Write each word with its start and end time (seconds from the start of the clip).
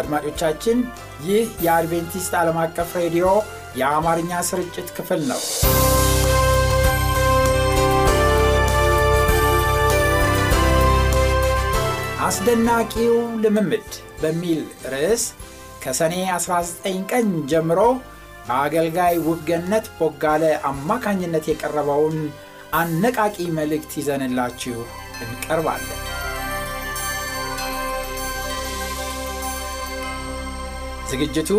አድማጮቻችን፣ 0.00 0.78
ይህ 1.28 1.46
የአድቬንቲስት 1.64 2.34
ዓለም 2.40 2.58
አቀፍ 2.64 2.92
ሬዲዮ 3.00 3.26
የአማርኛ 3.80 4.32
ስርጭት 4.48 4.88
ክፍል 4.96 5.22
ነው። 5.30 5.40
አስደናቂው 12.28 13.14
ልምምድ 13.42 13.90
በሚል 14.20 14.60
ርዕስ 14.92 15.24
ከሰኔ 15.82 16.14
19 16.32 16.98
ቀን 17.10 17.28
ጀምሮ 17.50 17.80
በአገልጋይ 18.48 19.16
ውብገነት 19.26 19.86
ቦጋለ 19.98 20.44
አማካኝነት 20.70 21.46
የቀረበውን 21.50 22.18
አነቃቂ 22.74 23.36
መልእክት 23.58 23.92
ይዘንላችሁ 24.00 24.78
እንቀርባለን። 25.24 26.00
ዝግጅቱ 31.10 31.50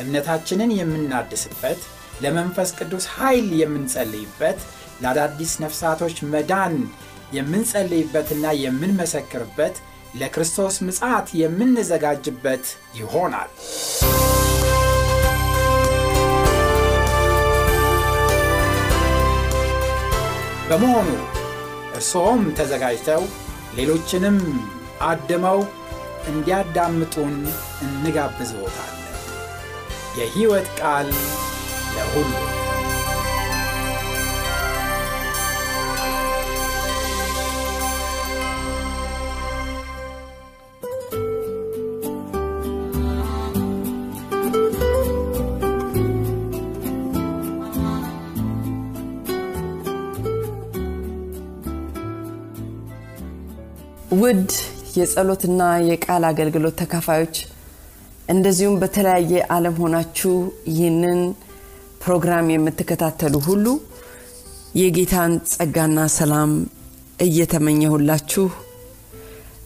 እምነታችንን 0.00 0.70
የምናድስበት፣ 0.78 1.80
ለመንፈስ 2.24 2.70
ቅዱስ 2.78 3.04
ኃይል 3.16 3.48
የምንጸልይበት፣ 3.60 4.58
ለአዳዲስ 5.02 5.52
ነፍሳቶች 5.64 6.16
መዳን 6.32 6.74
የምንጸልይበትና 7.36 8.46
የምንመሰክርበት፣ 8.64 9.76
ለክርስቶስ 10.14 10.76
ምጽአት 10.86 11.28
የምንዘጋጅበት 11.40 12.66
ይሆናል። 12.98 13.50
በመሆኑ 20.68 21.08
እርስዎም 21.94 22.42
ተዘጋጅተው 22.58 23.22
ሌሎችንም 23.76 24.38
አድመው 25.08 25.58
እንዲያዳምጡን 26.28 27.34
እንጋብዝዎታለን። 27.84 29.00
የሕይወት 30.18 30.68
ቃል 30.80 31.08
ለሁሉ 31.94 32.32
ውድ 54.14 54.50
የጸሎትና 54.96 55.60
የቃል 55.88 56.24
አገልግሎት 56.30 56.76
ተካፋዮች 56.82 57.36
እንደዚሁም 58.28 58.76
በተለያየ 58.82 59.40
ዓለም 59.54 59.74
ሆናችሁ 59.82 60.34
ይህንን 60.70 61.20
ፕሮግራም 62.04 62.46
የምትከታተሉ 62.52 63.34
ሁሉ 63.48 63.66
የጌታን 64.80 65.32
ጸጋና 65.52 65.98
ሰላም 66.16 66.52
እየተመኘሁላችሁ 67.18 68.46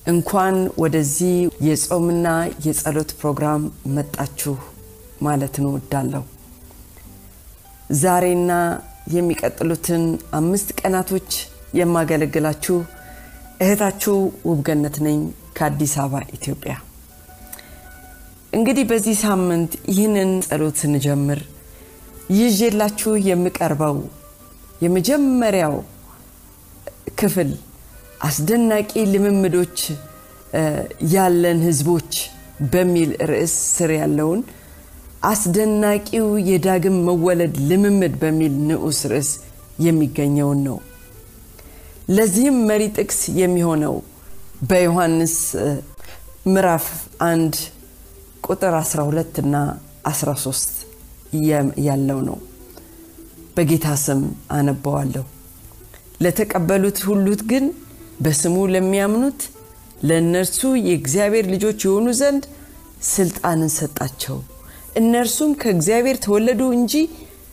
እንኳን 0.07 0.57
ወደዚህ 0.83 1.37
የጾምና 1.69 2.27
የጸሎት 2.67 3.11
ፕሮግራም 3.21 3.63
መጣችሁ 3.97 4.55
ማለት 5.23 5.57
ነው 5.61 5.73
ዛሬና 8.03 8.53
የሚቀጥሉትን 9.13 10.03
አምስት 10.33 10.69
ቀናቶች 10.81 11.31
የማገለግላችሁ 11.79 12.77
እህታችሁ 13.61 14.17
ውብገነት 14.49 14.97
ነኝ 15.07 15.19
ከአዲስ 15.57 15.95
አበባ 16.03 16.21
ኢትዮጵያ። 16.37 16.75
እንግዲህ 18.53 18.85
በዚህ 18.91 19.17
ሳምንት 19.23 19.73
ይህንን 19.91 20.31
ጸሎት 20.47 20.77
ስንጀምር 20.83 21.41
ይዤላችሁ 22.39 23.13
የምቀርበው 23.29 23.97
የመጀመሪያው 24.83 25.75
ክፍል 27.21 27.51
አስደናቂ 28.21 28.93
ልምምዶች 29.13 29.79
ያለን 31.15 31.59
ህዝቦች 31.67 32.13
በሚል 32.73 33.11
ርዕስ 33.31 33.55
ስር 33.75 33.91
ያለውን 33.99 34.41
አስደናቂው 35.31 36.27
የዳግም 36.49 36.97
መወለድ 37.09 37.55
ልምምድ 37.71 38.15
በሚል 38.23 38.55
ንዑስ 38.69 39.01
ርዕስ 39.13 39.31
የሚገኘውን 39.87 40.61
ነው። 40.69 40.79
ለዚህም 42.09 42.57
መሪ 42.69 42.83
ጥቅስ 42.97 43.21
የሚሆነው 43.39 43.95
በዮሐንስ 44.69 45.35
ምዕራፍ 46.47 46.87
1 47.27 47.59
ቁጥር 48.47 48.75
12 48.81 49.41
እና 49.43 49.57
13 50.11 50.87
ያለው 51.87 52.21
ነው። 52.29 52.39
በጌታ 53.57 53.89
ስም 54.05 54.21
አነበዋለሁ። 54.57 55.25
ለተቀበሉት 56.25 56.99
ሁሉት 57.09 57.43
ግን 57.51 57.65
በስሙ 58.21 58.57
ለሚያምኑት 58.75 59.41
ለእነርሱ 60.09 60.61
የእግዚአብሔር 60.83 61.47
ልጆች 61.55 61.79
የሆኑ 61.87 62.09
ዘንድ 62.21 62.45
ስልጣንን 63.09 63.73
ሰጣቸው። 63.77 64.39
እነርሱም 64.97 65.53
ከእግዚአብሔር 65.63 66.17
ተወለዱ 66.25 66.63
እንጂ 66.79 66.95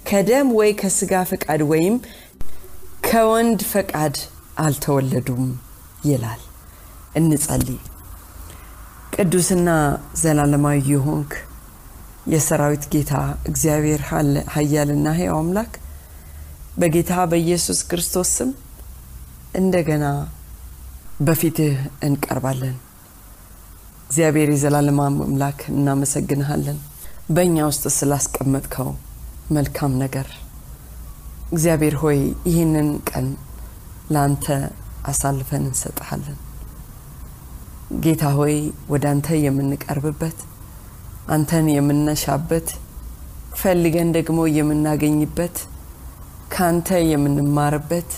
ከደም 0.09 0.47
ወይ 0.57 0.71
ከስጋ 0.81 1.23
ፈቃድ 1.29 1.61
ወይም 1.71 1.95
ከወንድ 3.07 3.59
ፈቃድ 3.71 4.15
አልተወለዱም 4.63 5.45
ይላል። 6.05 6.41
እንጸልይ። 7.15 7.79
ቅዱስና 9.15 9.69
ዘላለማዊ 10.21 10.79
የሆንክ 10.91 11.33
የሰራዊት 12.33 12.85
ጌታ 12.93 13.13
እግዚአብሔር 13.49 14.01
ኃያልና 14.55 15.07
ሕያው 15.17 15.37
አምላክ 15.39 15.73
በጌታ 16.77 17.13
በኢየሱስ 17.31 17.79
ክርስቶስ 17.89 18.29
ስም 18.37 18.49
እንደገና 19.55 20.05
በፊትህ 21.21 21.75
እንቀርባለን። 22.03 22.75
እግዚአብሔር 24.07 24.49
የዘላለም 24.53 24.99
አምላክ 25.03 25.59
እናመሰግንሃለን 25.71 26.79
በእኛ 27.29 27.57
ውስጥ 27.69 27.85
ስላስቀመጥከው 27.95 28.89
መልካም 29.51 29.93
ነገር። 30.03 30.27
እግዚአብሔር 31.51 31.95
ሆይ 32.01 32.19
ይህንን 32.49 32.89
ቀን 33.09 33.27
ለአንተ 34.13 34.45
አሳልፈን 35.05 35.63
እንሰጥሃለን። 35.67 36.39
ጌታ 38.03 38.23
ሆይ 38.37 38.55
ወደ 38.89 39.05
አንተ 39.11 39.37
የምንቀርብበት 39.43 40.37
አንተን 41.27 41.67
የምነሻበት 41.75 42.67
ፈልገን 43.59 44.09
ደግሞ 44.17 44.39
የምናገኝበት 44.57 45.55
ከአንተ 46.53 46.97
የምንማርበት 47.11 48.09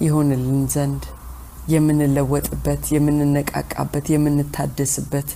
ይሆንልን 0.00 0.60
ዘንድ 0.74 1.04
የምንለወጥበት፣ 1.72 2.82
የምንነቃቃበት፣ 2.94 4.06
የምንታደስበት 4.14 5.30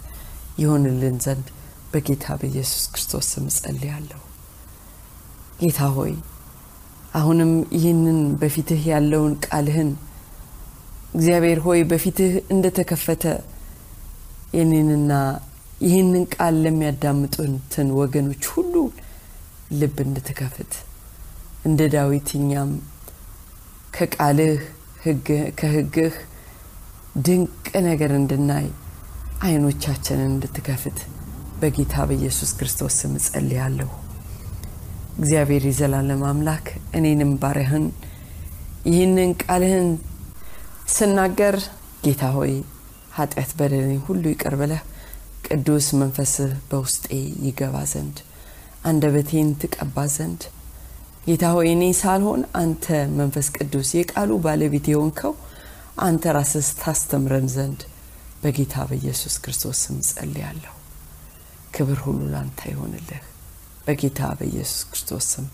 ይሆንልን 0.63 1.17
ዘንድ 1.25 1.47
በጌታ 1.93 2.35
በኢየሱስ 2.41 2.85
ክርስቶስ 2.93 3.27
ስም 3.33 3.47
ጸልያለሁ። 3.57 4.21
ጌታ 5.61 5.81
ሆይ 5.97 6.13
አሁንም 7.13 7.51
ይህንን 7.77 8.19
በፊትህ 8.41 8.83
ያለውን 8.91 9.33
ቃልህን 9.47 9.91
እግዚአብሔር 11.15 11.59
ሆይ 11.67 11.81
በፊትህ 11.91 12.33
እንደተከፈተ 12.55 13.25
የኔንና 14.59 15.13
ይህንን 15.87 16.25
ቃል 16.35 16.55
ለሚያዳምጡትን 16.65 17.89
ወገኖች 17.99 18.45
ሁሉ 18.55 18.75
ልብ 19.81 19.97
እንድትከፍት 20.05 20.73
እንደ 21.69 21.81
ዳዊት 21.95 22.29
እኛም 22.39 22.71
ከቃልህ 23.97 24.61
ከሕግህ 25.61 26.15
ድንቅ 27.27 27.55
ነገር 27.89 28.13
እንድናይ 28.19 28.67
አይኖቻችንን 29.47 30.31
እንድትከፍት 30.31 30.99
በጌታ 31.61 31.95
በኢየሱስ 32.09 32.51
ክርስቶስ 32.59 32.95
ስም 33.01 33.15
ጸልያለሁ። 33.27 33.91
እግዚአብሔር 35.17 35.63
የዘላለም 35.69 36.23
አምላክ 36.29 36.67
እኔንም 36.99 37.33
ባሪያህን 37.43 37.85
ይህንን 38.91 39.33
ቃልህን 39.43 39.89
ስናገር 40.95 41.57
ጌታ 42.05 42.23
ሆይ 42.37 42.53
ኃጢአት 43.17 43.51
በደሌን 43.59 44.01
ሁሉ 44.07 44.23
ይቅር 44.33 44.55
ብለህ 44.61 44.83
ቅዱስ 45.47 45.87
መንፈስህ 46.01 46.53
በውስጤ 46.71 47.05
ይገባ 47.47 47.77
ዘንድ 47.93 48.19
አንደበቴን 48.91 49.49
ትቀባ 49.63 50.07
ዘንድ 50.17 50.43
ጌታ 51.27 51.45
ሆይ 51.57 51.69
እኔ 51.75 51.83
ሳልሆን 52.01 52.43
አንተ 52.61 52.87
መንፈስ 53.19 53.49
ቅዱስ 53.57 53.91
የቃሉ 53.99 54.39
ባለቤት 54.47 54.87
የሆንከው 54.93 55.35
አንተ 56.07 56.33
ራስህ 56.37 56.69
ታስተምረን 56.81 57.49
ዘንድ 57.57 57.81
በጌታ 58.43 58.75
በኢየሱስ 58.89 59.35
ክርስቶስ 59.43 59.81
ስም 59.85 59.99
ጸልያለሁ። 60.09 60.73
ክብር 61.75 61.99
ሁሉ 62.07 62.21
ላንተ 62.33 62.61
ይሆንልህ። 62.73 63.21
በጌታ 63.87 64.21
በኢየሱስ 64.39 64.83
ክርስቶስ 64.91 65.27
ስም 65.33 65.47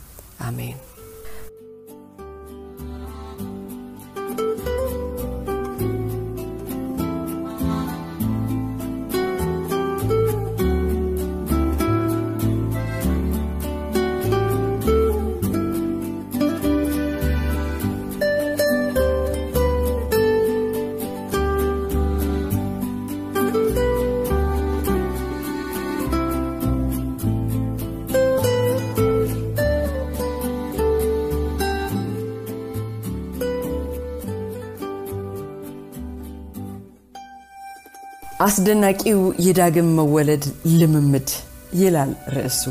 አስደናቂው 38.49 39.21
የዳግም 39.45 39.89
መወለድ 39.97 40.45
ልምምድ 40.79 41.31
ይላል 41.79 42.12
ርዕሱ። 42.35 42.62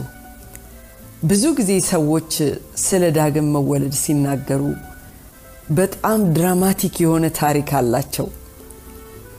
ብዙ 1.23 1.43
ጊዜ 1.57 1.71
ሰዎች 1.89 2.31
ስለ 2.83 3.03
ዳግም 3.17 3.47
መወለድ 3.55 3.95
ሲናገሩ 4.01 4.61
በጣም 5.77 6.19
ድራማቲክ 6.35 6.95
የሆነ 7.03 7.25
ታሪክ 7.39 7.69
አላቸው። 7.79 8.27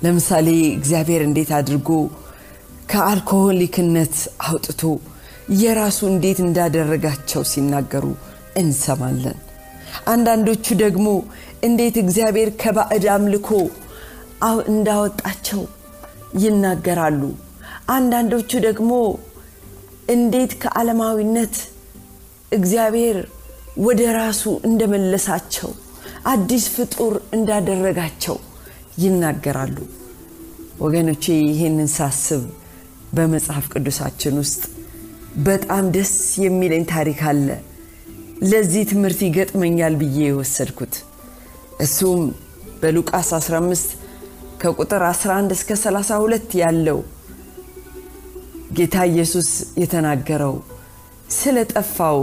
ለምሳሌ 0.04 0.48
እግዚአብሔር 0.74 1.22
እንዴት 1.26 1.50
አድርጎ 1.58 1.88
ከአልኮሆሊክነት 2.92 4.16
አውጥቶ 4.46 4.82
የራሱ 5.62 5.98
እንዴት 6.12 6.38
እንዳደረጋቸው 6.44 7.44
ሲናገሩ 7.52 8.04
እንሰማለን። 8.62 9.38
አንዳንዶቹ 10.06 10.76
ደግሞ 10.84 11.06
እንዴት 11.62 11.98
እግዚአብሔር 12.02 12.50
ከባዕድ 12.62 13.06
አምልኮ 13.14 13.48
እንዳወጣቸው 14.70 15.60
ይናገራሉ። 16.42 17.22
አንዳንዶቹ 17.88 18.50
ደግሞ 18.66 18.90
እንዴት 20.08 20.52
ከዓለማዊነት 20.62 21.56
እግዚአብሔር 22.52 23.16
ወደ 23.86 24.02
ራሱ 24.18 24.42
እንደመለሳቸው 24.68 25.70
አዲስ 26.32 26.64
ፍጡር 26.74 27.14
እንዳደረጋቸው 27.36 28.36
ይናገራሉ። 29.02 29.76
ወገኖቼ 30.80 31.24
ይህንን 31.50 31.88
ሳስብ 31.96 32.42
በመጽሐፍ 33.16 33.66
ቅዱሳችን 33.72 34.34
ውስጥ 34.42 34.62
በጣም 35.46 35.84
ደስ 35.96 36.12
የሚለኝ 36.44 36.84
ታሪክ 36.92 37.20
አለ። 37.30 37.48
ለዚህ 38.42 38.82
ትምህርት 38.90 39.20
ይገጥመኛል 39.26 39.94
ብዬ 40.00 40.18
የወሰድኩት 40.26 40.94
እሱም 41.80 42.20
በሉቃስ 42.82 43.30
15 43.38 43.94
ከቁጥር 44.60 45.02
11 45.08 45.54
እስከ 45.56 45.70
32 45.80 46.56
ያለው 46.60 46.98
ጌታ 48.78 48.96
ኢየሱስ 49.10 49.48
የተናገረው 49.82 50.54
ስለ 51.36 51.58
ጠፋው 51.72 52.20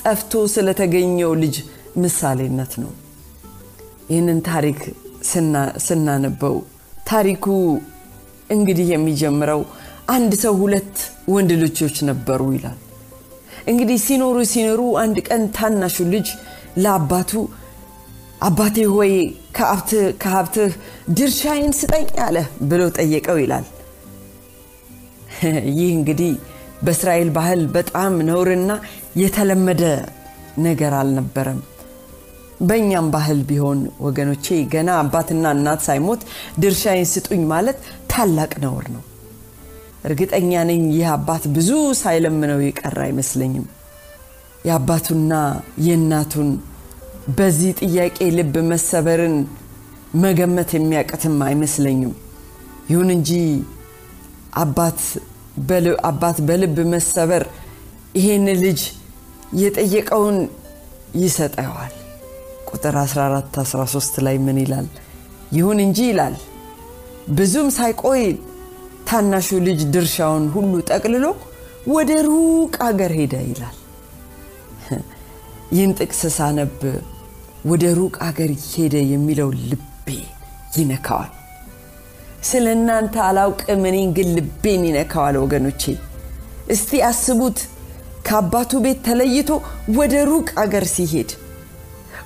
ጠፍቶ 0.00 0.32
ስለተገኘው 0.54 1.32
ልጅ 1.42 1.56
ምሳሌነት 2.02 2.72
ነው። 2.82 2.92
ይህንን 4.10 4.38
ታሪክ 4.50 4.78
ስናነበው 5.86 6.56
ታሪኩ 7.10 7.46
እንግዲህ 8.50 8.86
የሚጀምረው 8.94 9.60
አንድ 10.14 10.32
ሰው 10.44 10.54
ሁለት 10.62 10.94
ወንድ 11.34 11.50
ልጆች 11.62 11.96
ነበሩ 12.10 12.40
ይላል። 12.56 12.78
እንግዲህ 13.70 13.98
ሲኖሩ 14.06 14.36
ሲኖሩ 14.52 14.82
አንድ 15.02 15.18
ቀን 15.28 15.42
ታናሹ 15.56 16.06
ልጅ 16.14 16.28
ለአባቱ 16.84 17.32
አባቴ 18.40 18.76
ሆይ 18.92 19.12
ከሀብትህ 20.22 20.72
ድርሻዬን 21.16 21.72
ስጠኝ 21.78 22.06
አለ 22.26 22.36
ብሎ 22.70 22.82
ጠየቀው 22.96 23.38
ይላል። 23.42 23.66
ይህ 25.78 25.90
እንግዲህ 25.96 26.32
በእስራኤል 26.84 27.28
ባህል 27.36 27.60
በጣም 27.74 28.14
ነውርና 28.28 28.70
የተለመደ 29.22 29.82
ነገር 30.66 30.94
አልነበረም። 31.00 31.60
በእኛም 32.60 33.06
ባህል 33.14 33.38
ቢሆን 33.48 33.78
ወገኖቼ 34.06 34.46
ገና 34.72 34.90
አባትና 35.02 35.52
እናት 35.56 35.82
ሳይሞት 35.86 36.22
ድርሻዬን 36.62 37.08
ስጡኝ 37.12 37.42
ማለት 37.52 37.78
ታላቅ 38.12 38.52
ነውር 38.64 38.86
ነው። 38.94 39.04
እርግጠኛ 40.04 40.52
ነኝ 40.70 40.82
ይህ 40.96 41.08
አባት 41.14 41.44
ብዙ 41.56 41.70
ሳይለምነው 42.00 42.60
የቀረ 42.64 42.98
አይመስለኝም። 43.06 43.66
የአባቱና 44.64 45.32
የእናቱን 45.86 46.48
በዚህ 47.36 47.70
ጥያቄ 47.80 48.18
ልብ 48.36 48.54
መሰበርን 48.70 49.34
መገመት 50.22 50.70
የሚያቅትም 50.76 51.36
አይመስለኝም። 51.46 52.12
ይሁን 52.90 53.08
እንጂ 53.16 53.30
አባት 56.10 56.38
በልብ 56.48 56.76
መሰበር 56.94 57.42
ይሄን 58.18 58.46
ልጅ 58.62 58.80
የጠየቀውን 59.60 60.38
ይሰጠዋል። 61.20 61.92
ቁጥር 62.70 62.96
14 63.02 63.58
13 63.62 64.18
ላይ 64.26 64.36
ምን 64.46 64.58
ይላል? 64.62 64.86
ይሁን 65.52 65.78
እንጂ 65.84 65.98
ይላል 66.10 66.34
ብዙም 67.30 67.68
ሳይቆይ 67.76 68.22
ታናሹ 69.08 69.48
ልጅ 69.66 69.80
ድርሻውን 69.94 70.44
ሁሉ 70.54 70.72
ጠቅልሎ 70.90 71.24
ወደ 71.94 72.10
ሩቅ 72.28 72.74
አገር 72.88 73.12
ሄደ 73.18 73.34
ይላል። 73.48 73.76
ይህን 75.74 75.92
ጥቅስ 75.98 76.20
ሳነብ 76.36 76.76
ወደ 77.64 77.84
ሩቅ 77.96 78.14
አገር 78.26 78.50
ሄደ 78.66 78.94
የሚለው 79.10 79.48
ልቤ 79.62 80.06
ይነካዋል። 80.76 81.30
ስለ 82.42 82.66
እናንተ 82.76 83.14
አላውቅም፣ 83.26 83.82
እኔን 83.88 84.10
ግን 84.16 84.28
ልቤን 84.36 84.82
ይነካዋል። 84.88 85.36
ወገኖቼ 85.42 85.82
እስቲ 86.74 87.00
አስቡት፣ 87.08 87.58
ከአባቱ 88.26 88.80
ቤት 88.84 88.98
ተለይቶ 89.06 89.50
ወደ 89.98 90.14
ሩቅ 90.30 90.48
አገር 90.62 90.84
ሲሄድ 90.94 91.30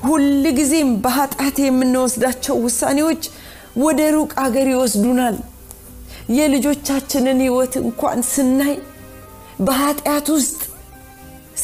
ሁል 0.04 0.24
ጊዜም 0.58 0.90
በኃጢአት 1.04 1.56
የምንወስዳቸው 1.62 2.56
ውሳኔዎች 2.64 3.22
ወደ 3.84 4.00
ሩቅ 4.16 4.32
አገር 4.44 4.68
ይወስዱናል። 4.72 5.36
የልጆቻችንን 6.36 7.38
ሕይወት 7.44 7.74
እንኳን 7.82 8.20
ስናይ 8.32 8.74
በኃጢአት 9.60 10.26
ውስጥ 10.36 10.60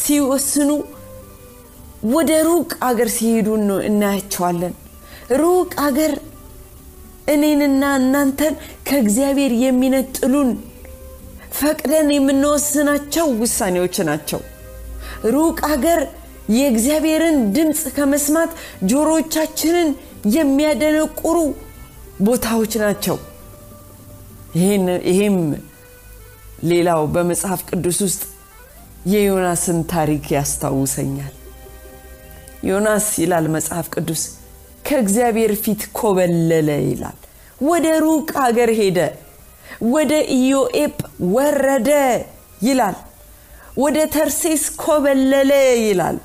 ሲወስኑ 0.00 0.71
ወደ 2.09 2.30
ሩቅ 2.47 2.71
አገር 2.80 3.09
ሲሄዱ 3.16 3.49
እናያቸዋለን። 3.88 4.75
ሩቅ 5.40 5.71
አገር 5.87 6.12
እኔንና 7.28 7.83
እናንተን 7.99 8.54
ከእግዚአብሔር 8.88 9.52
የሚነጥሉን 9.64 10.50
ፈቅደን 11.59 12.09
የምንወስናቸው 12.14 13.26
ውሳኔዎች 13.42 13.97
ናቸው። 14.09 14.40
ሩቅ 15.35 15.59
አገር 15.69 16.00
የእግዚአብሔርን 16.50 17.37
ድምፅ 17.57 17.83
ከመስማት 17.97 18.52
ጆሮቻችንን 18.90 19.88
የሚያደነቁሩ 20.37 21.37
ቦታዎች 22.21 22.73
ናቸው። 22.83 23.19
ይሄም 25.11 25.37
ሌላው 26.71 27.02
በመጽሐፍ 27.14 27.61
ቅዱስ 27.71 28.00
ውስጥ 28.07 28.23
የዮናስን 29.07 29.78
ታሪክ 29.92 30.25
ያስታውሰኛል። 30.35 31.35
ዮናስ 32.62 33.07
ይላል 33.23 33.47
መጽሐፍ 33.55 33.87
ቅዱስ 33.95 34.23
ከእግዚአብሔር 34.87 35.52
ፊት 35.62 35.83
ኮበለለ 35.99 36.69
ይላል። 36.87 37.19
ወደ 37.61 37.87
ሩቅ 38.05 38.29
ሀገር 38.43 38.71
ሄደ፣ 38.81 38.99
ወደ 39.90 40.12
ኢዮኤጵ 40.37 40.97
ወረደ 41.35 41.90
ይላል። 42.62 42.97
ወደ 43.76 43.99
ተርሴስ 44.14 44.64
ኮበለለ 44.83 45.52
ይላል። 45.85 46.17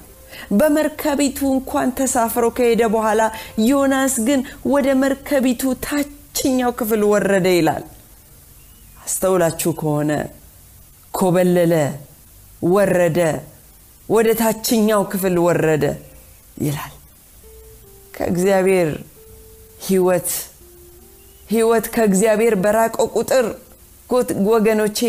በመርከቢቱ 0.52 1.40
እንኳን 1.56 1.90
ተሳፍሮ 2.00 2.46
ከሄደ 2.58 2.82
በኋላ 2.96 3.22
ዮናስ 3.68 4.16
ግን 4.28 4.42
ወደ 4.74 4.88
መርከቢቱ 5.04 5.62
ታችኛው 5.86 6.72
ክፍል 6.80 7.04
ወረደ 7.14 7.48
ይላል። 7.58 7.84
አስተውላችሁ 9.06 9.72
ከሆነ 9.80 10.12
ኮበለለ፣ 11.14 11.74
ወረደ፣ 12.70 13.20
ወደ 14.10 14.28
ታችኛው 14.42 15.02
ክፍል 15.12 15.36
ወረደ 15.48 15.84
ይላል። 16.58 16.94
ከእግዚአብሔር 18.14 18.90
ሕይወት 19.88 20.30
ህይወት 21.50 21.86
ከእግዚአብሔር 21.96 22.54
በራቀው 22.64 23.08
ቁጥር 23.16 23.46
ወገኖቼ 24.50 25.00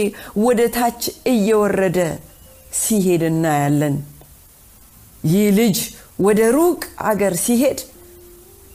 ወደ 0.45 0.61
ታች 0.77 1.03
እየወረደ 1.33 1.99
ሲሄድ 2.81 3.23
እናያለን 3.29 3.97
ይህ 5.25 5.47
ልጅ 5.59 5.79
ወደ 6.27 6.41
ሩቅ 6.57 6.81
አገር 7.11 7.35
ሲሄድ 7.45 7.79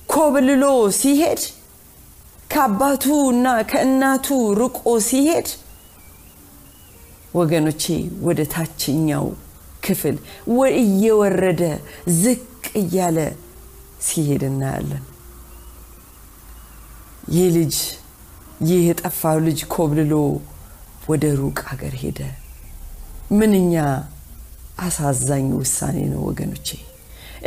ኮብልሎ 0.09 0.63
ሲሄድ 0.99 1.41
ከአባቱ 2.49 3.03
እና 3.33 3.47
ከእናቱ 3.71 4.27
ርቆ 4.61 4.79
ሲሄድ 5.07 5.49
ወገኖቼ 7.33 7.83
ወደ 8.21 8.39
ታችኛው 8.53 9.25
ክፍል 9.85 10.15
እየወረደ 10.81 11.61
ዝቅ 12.17 12.39
እያለ 12.80 13.18
ሲሄድ 14.01 14.44
እናያለን። 14.50 15.03
ይህ 17.32 17.48
ልጅ 17.58 17.75
ይህ 18.62 18.82
የጠፋው 18.88 19.38
ልጅ 19.46 19.60
ኮብልሎ 19.74 20.13
ወደ 21.08 21.25
ሩቅ 21.39 21.60
ሀገር 21.70 21.94
ሄደ። 22.01 22.20
ምንኛ 23.32 23.74
አሳዛኝ 24.80 25.48
ውሳኔ 25.60 25.98
ነው 26.12 26.22
ወገኖቼ! 26.30 26.68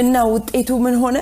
እና 0.02 0.14
ውጤቱ 0.32 0.70
ምን 0.84 0.96
ሆነ? 1.02 1.18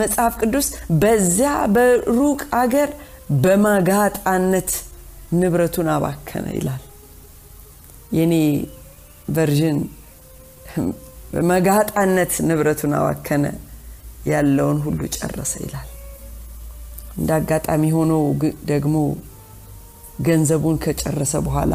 መጽሐፍ 0.00 0.34
ቅዱስ 0.40 0.68
በዚያ 1.02 1.50
በሩቅ 1.74 2.40
አገር 2.60 2.90
በማጋጣነት 3.42 4.70
ንብረቱን 5.32 5.88
አባከነ 5.94 6.46
ይላል። 6.56 6.82
የኔ 8.12 8.34
ቨርዥን 9.28 9.78
በመጋጣነት 11.32 12.32
ንብረቱን 12.48 12.94
አባከነ። 12.98 13.44
ያለውን 14.30 14.78
ሁሉ 14.84 15.00
ጨረሰ 15.16 15.52
ይላል። 15.64 15.88
እንደ 17.16 17.30
አጋጣሚ 17.38 17.82
ሆኖ 17.96 18.12
ደግሞ 18.70 18.96
ገንዘቡን 20.26 20.76
ከጨረሰ 20.84 21.34
በኋላ 21.46 21.74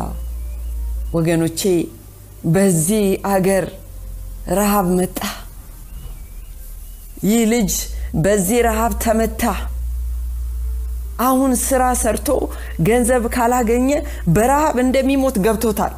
ወገኖቼ 1.14 1.62
በዚህ 2.54 3.06
አገር 3.32 3.66
ረሃብ 4.52 4.88
መጣ። 4.98 5.20
ይህ 7.26 7.42
ልጅ 7.54 7.72
በዚህ 8.24 8.60
ረሃብ 8.68 8.92
ተመታ። 9.04 9.44
አሁን 11.22 11.52
ስራ 11.64 11.84
ሰርቶ 12.02 12.30
ገንዘብ 12.88 13.24
ካላገኘ 13.36 13.90
በረሃብ 14.36 14.76
እንደሚሞት 14.84 15.38
ገብቶታል። 15.46 15.94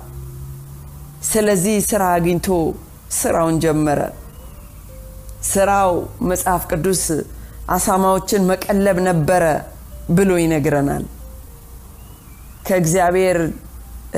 ስለዚህ 1.30 1.78
ስራ 1.90 2.04
አግኝቶ 2.16 2.48
ስራውን 3.14 3.58
ጀመረ። 3.60 4.00
ስራው 5.44 5.92
መጽሐፍ 6.30 6.64
ቅዱስ 6.72 7.04
አሳማዎችን 7.70 8.48
መቀለብ 8.52 8.98
ነበረ 9.08 9.44
ብሎ 10.10 10.32
ይነግረናል። 10.40 11.06
ከእግዚአብሔር 12.68 13.38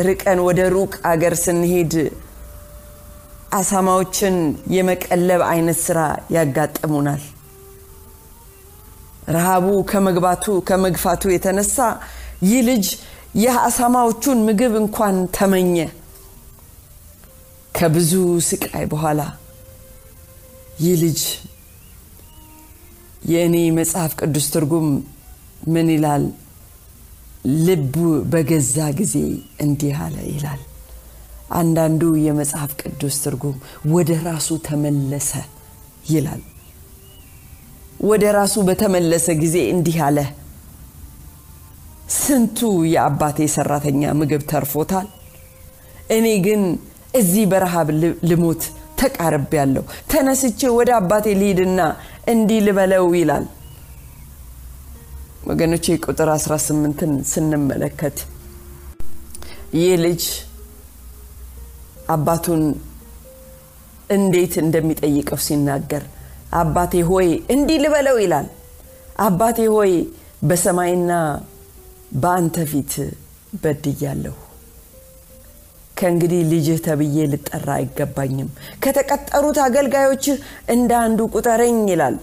ርቀን 0.07 0.39
ወደ 0.47 0.59
ሩቅ 0.75 0.93
አገር 1.03 1.33
ስንሄድ 1.43 1.93
አሳማዎችን 3.53 4.35
የመቀለብ 4.69 5.41
አይነት 5.47 5.77
ስራ 5.85 5.99
ያጋጥሙናል። 6.31 7.21
ረሃቡ 9.27 9.67
ከመግባቱ 9.91 10.45
ከመግፋቱ 10.69 11.31
የተነሳ 11.31 11.77
ይህ 12.43 12.61
ልጅ 12.69 12.85
የአሳማዎቹን 13.35 14.39
ምግብ 14.47 14.73
እንኳን 14.75 15.15
ተመኘ 15.35 15.75
ከብዙ 17.75 18.11
ስቃይ 18.47 18.85
በኋላ 18.85 19.21
ይህ 20.81 20.95
ልጅ 21.01 21.21
የእኔ 23.29 23.55
መጽሐፍ 23.77 24.11
ቅዱስ 24.19 24.45
ትርጉም 24.53 24.87
ምን 25.67 25.87
ይላል? 25.93 26.23
ልቡ 27.65 27.95
በገዛ 28.31 28.75
ጊዜ 28.99 29.15
እንዲህ 29.65 29.97
አለ 30.05 30.17
ይላል። 30.31 30.61
አንዳንዱ 31.59 32.01
የመጽሐፍ 32.25 32.71
ቅዱስ 32.81 33.15
ትርጉም 33.23 33.55
ወደ 33.93 34.09
ራሱ 34.27 34.57
ተመለሰ 34.67 35.31
ይላል። 36.09 36.41
ወደ 38.03 38.25
ራሱ 38.37 38.55
በተመለሰ 38.67 39.27
ጊዜ 39.41 39.57
እንዲህ 39.73 39.97
አለ። 40.07 40.17
ስንቱ 42.19 42.59
የአባቴ 42.91 43.47
ሰራተኛ 43.55 44.11
ምግብ 44.19 44.43
ተርፎታል? 44.51 45.07
እኔ 46.09 46.27
ግን 46.45 46.61
እዚህ 47.13 47.43
በረሃብ 47.51 47.87
ልሞት 48.29 48.63
ተቃርብ 48.99 49.51
ያለው 49.59 49.83
ተነስቼ 50.11 50.61
ወደ 50.77 50.89
አባቴ 50.97 51.25
ልሂድና 51.39 51.79
እንዲህ 52.33 52.59
ልበለው 52.65 53.05
ይላል። 53.19 53.45
ወገኖቼ 55.49 55.85
ቁጥር 56.05 56.29
18ን 56.35 57.13
ስንመለከት 57.31 58.17
ይህ 59.79 59.93
ልጅ 60.03 60.23
አባቱን 62.15 62.63
እንዴት 64.09 64.53
እንደሚጠይቀው 64.63 65.39
ሲናገር 65.47 66.03
አባቴ 66.61 67.01
ሆይ 67.09 67.27
እንዲህ 67.55 67.79
ልበለው 67.83 68.17
ይላል። 68.23 68.47
አባቴ 69.25 69.59
ሆይ 69.75 69.91
በሰማይና 70.49 71.11
በአንተ 72.21 72.57
ፊት 72.71 72.93
በድያለሁ 73.63 74.35
ከእንግዲህ 75.99 76.41
ልጅህ 76.51 76.77
ተብዬ 76.85 77.17
ልጠራ 77.31 77.67
አይገባኝም። 77.75 78.49
ከተቀጠሩት 78.83 79.57
አገልጋዮችህ 79.65 80.37
እንደ 80.73 80.91
አንዱ 81.03 81.19
ቁጠረኝ 81.33 81.79
ይላል። 81.91 82.15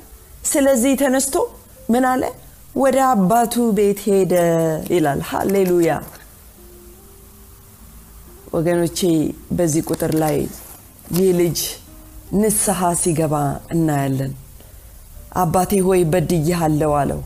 ስለዚህ 0.44 0.92
ተነስቶ 1.00 1.34
ምን 1.88 2.04
አለ? 2.10 2.22
ወደ 2.76 2.98
አባቱ 3.10 3.54
ቤት 3.76 4.00
ሄደ 4.08 4.32
ይላል። 4.90 5.20
ሃሌሉያ! 5.28 5.90
ወገኖቼ 8.52 8.98
በዚህ 9.52 9.82
ቁጥር 9.90 10.12
ላይ 10.22 10.36
ይህ 11.16 11.30
ልጅ 11.40 11.58
ንስሐ 12.34 12.80
ሲገባ 13.02 13.34
እናያለን። 13.74 14.32
አባቴ 15.36 15.72
ሆይ 15.86 16.02
በድያሃለው 16.12 16.92
አለው። 17.00 17.20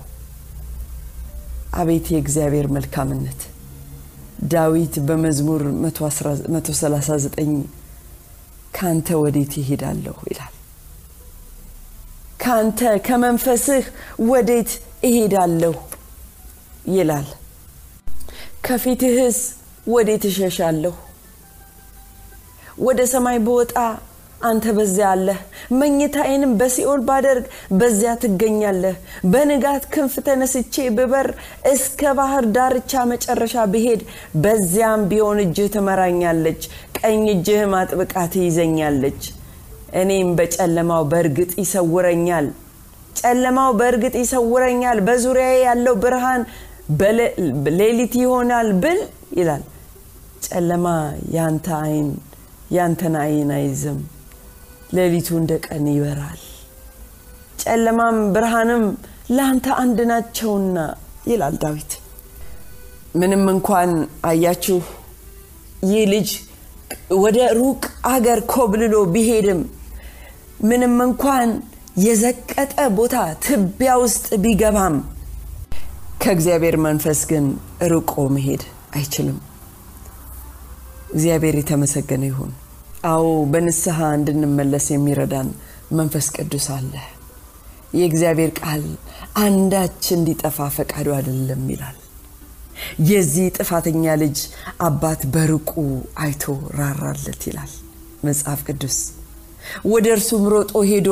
አቤት 1.74 2.06
የእግዚአብሔር 2.12 2.66
መልካምነት 2.68 3.40
ዳዊት 4.48 4.94
በመዝሙር 5.06 5.62
139 5.80 7.56
ከአንተ 8.74 9.08
ወዴት 9.22 9.52
ይሄዳለሁ 9.58 10.16
ይላል። 10.30 10.54
ከአንተ 12.40 12.80
ከመንፈስህ 13.06 13.84
ወዴት 14.28 14.70
እሄዳለሁ 15.04 15.74
ይላል። 16.88 17.28
ከፊትህስ 18.64 19.38
ወዴት 19.86 20.24
እሸሻለሁ? 20.24 20.94
ወደ 22.78 23.00
ሰማይ 23.06 23.38
በወጣ 23.38 23.76
አንተ 24.40 24.64
በዚያ 24.76 25.06
አለህ። 25.14 25.38
መኝታዬንም 25.80 26.52
በሲኦል 26.60 27.00
ባደርግ 27.08 27.44
በዚያ 27.80 28.12
ትገኛለህ። 28.22 28.94
በንጋት 29.32 29.84
ክንፍ 29.94 30.14
ተነስቼ 30.26 30.84
ብበር 30.96 31.28
እስከ 31.72 32.12
ባህር 32.18 32.44
ዳርቻ 32.54 33.02
መጨረሻ 33.10 33.64
ብሄድ 33.72 34.02
በዚያም 34.44 35.02
ቢሆን 35.10 35.40
እጅህ 35.44 35.68
ትመራኛለች 35.74 36.62
ቀኝ 37.00 37.24
እጅህም 37.34 37.74
አጥብቃ 37.80 38.14
ትይዘኛለች። 38.34 39.20
እኔም 40.00 40.30
በጨለማው 40.38 41.04
በእርግጥ 41.12 41.52
ይሰውረኛል 41.62 42.48
ጨለማው 43.20 43.70
በእርግጥ 43.78 44.14
ይሰውረኛል 44.22 44.98
በዙሪያ 45.06 45.48
ያለው 45.64 45.94
ብርሃን 46.02 46.42
ሌሊት 47.78 48.14
ይሆናል 48.20 48.70
ብል 48.82 49.00
ይላል። 49.38 49.62
ጨለማ 50.46 50.86
ያንተ 51.34 51.66
አይን 51.80 52.08
ያንተን 52.70 53.14
አይን 53.22 53.50
አይዝም 53.56 53.98
ሌሊቱ 54.90 55.28
እንደ 55.40 55.52
ቀን 55.66 55.84
ይበራል። 55.92 56.40
ጨለማም 57.62 58.18
ብርሃንም 58.34 58.84
ለአንተ 59.30 59.66
አንድ 59.82 59.98
ናቸውና 60.10 60.76
ይላል 61.30 61.56
ዳዊት። 61.62 61.92
ምንም 63.14 63.44
እንኳን 63.52 63.90
አያችሁ 64.30 64.78
ይህ 65.90 66.02
ልጅ 66.12 66.30
ወደ 67.22 67.38
ሩቅ 67.58 67.82
አገር 68.10 68.40
ኮብልሎ 68.52 68.94
ቢሄድም 69.14 69.60
ምንም 70.62 70.96
እንኳን 71.06 71.50
የዘቀጠ 72.04 72.74
ቦታ 72.98 73.14
ትቢያ 73.44 73.92
ውስጥ 74.02 74.26
ቢገባም 74.42 74.96
ከእግዚአብሔር 76.22 76.76
መንፈስ 76.86 77.20
ግን 77.30 77.44
ርቆ 77.92 78.14
መሄድ 78.34 78.62
አይችልም። 78.96 79.38
እግዚአብሔር 81.14 81.54
የተመሰገነ 81.60 82.24
ይሁን 82.30 82.50
አዎ 83.04 83.22
በንስሐ 83.52 83.98
እንድንመለስ 84.16 84.86
የሚረዳን 84.92 85.48
መንፈስ 85.92 86.26
ቅዱስ 86.36 86.66
አለ። 86.74 86.92
የእግዚአብሔር 87.94 88.50
ቃል 88.60 88.82
አንዳች 89.42 90.02
እንዲጠፋ 90.16 90.68
ፈቃዱ 90.76 91.06
አይደለም 91.16 91.62
ይላል። 91.72 91.96
የዚህ 93.08 93.46
ጥፋተኛ 93.56 94.04
ልጅ 94.22 94.38
አባት 94.86 95.22
በርቁ 95.34 95.70
አይቶ 96.22 96.44
ራራለት 96.78 97.42
ይላል 97.48 97.72
መጽሐፍ 98.24 98.60
ቅዱስ። 98.68 98.98
ወደ 99.90 100.06
እርሱም 100.16 100.44
ሮጦ 100.52 100.72
ሄዶ 100.90 101.10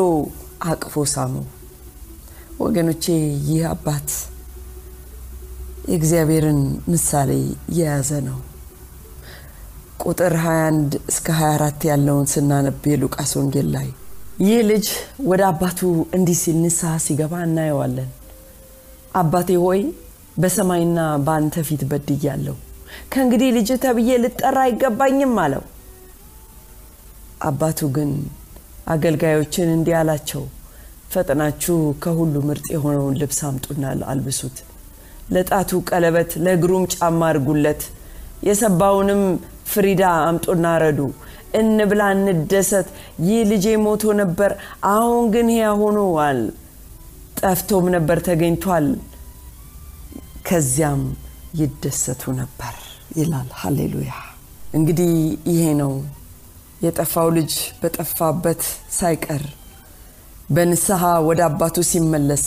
አቅፎ 0.66 1.04
ሳሙ 1.12 1.34
ወገኖቼ 2.60 3.04
ይህ 3.48 3.64
አባት 3.72 4.08
የእግዚአብሔርን 5.90 6.60
ምሳሌ 6.92 7.30
የያዘ 7.76 8.10
ነው። 8.28 8.38
ቁጥር 10.00 10.34
21 10.40 10.96
እስከ 11.10 11.26
24 11.38 11.86
ያለውን 11.88 12.26
ስናነብ 12.32 12.84
የሉቃስ 12.90 13.30
ወንጌል 13.38 13.68
ላይ 13.74 13.88
ይህ 14.40 14.58
ልጅ 14.68 14.86
ወደ 15.30 15.42
አባቱ 15.50 15.80
እንዲህ 16.16 16.36
ሲል 16.42 16.56
ንስሐ 16.64 16.92
ሲገባ 17.06 17.32
እናየዋለን። 17.46 18.10
አባቴ 19.20 19.50
ሆይ 19.64 19.80
በሰማይና 20.36 20.98
በአንተ 21.26 21.64
ፊት 21.68 21.82
በድያለሁ፣ 21.90 22.54
ከእንግዲህ 23.12 23.50
ልጅ 23.56 23.68
ተብዬ 23.84 24.10
ልጠራ 24.24 24.58
አይገባኝም 24.66 25.34
አለው። 25.44 25.64
አባቱ 27.48 27.88
ግን 27.96 28.12
አገልጋዮችን 28.94 29.68
እንዲህ 29.74 29.96
አላቸው፣ 30.00 30.44
ፈጥናችሁ 31.12 31.76
ከሁሉ 32.02 32.34
ምርጥ 32.48 32.66
የሆነውን 32.74 33.18
ልብስ 33.20 33.40
አምጡና 33.48 33.82
አልብሱት፣ 34.12 34.56
ለጣቱ 35.34 35.80
ቀለበት፣ 35.90 36.30
ለእግሩም 36.44 36.84
ጫማ 36.94 37.20
አድርጉለት፣ 37.30 37.82
የሰባውንም 38.48 39.22
ፍሪዳ 39.68 40.02
አምጡና 40.24 40.66
ረዱ፣ 40.82 41.00
እንብላ 41.54 42.02
እንደሰት። 42.14 42.88
ይህ 43.26 43.40
ልጄ 43.50 43.66
ሞቶ 43.84 44.04
ነበር፣ 44.20 44.50
አሁን 44.92 45.24
ግን 45.34 45.48
ሕያው 45.54 45.78
ሆኗል፣ 45.82 46.40
ጠፍቶም 47.40 47.84
ነበር 47.96 48.18
ተገኝቷል። 48.28 48.86
ከዚያም 50.48 51.02
ይደሰቱ 51.60 52.22
ነበር 52.40 52.74
ይላል። 53.16 53.48
ሃሌሉያ። 53.60 54.12
እንግዲህ 54.74 55.12
ይሄ 55.50 55.62
ነው 55.80 55.92
የጠፋው 56.84 57.28
ልጅ 57.36 57.52
በጠፋበት 57.80 58.62
ሳይቀር 58.98 59.44
በንስሐ 60.50 61.02
ወደ 61.28 61.40
አባቱ 61.48 61.76
ሲመለስ 61.90 62.44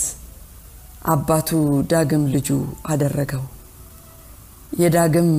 አባቱ 1.06 1.50
ዳግም 1.90 2.24
ልጁ 2.34 2.48
አደረገው። 2.86 3.44
የዳግም 4.72 5.30